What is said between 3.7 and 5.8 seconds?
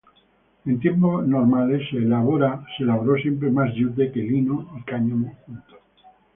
yute que lino y cáñamo juntos.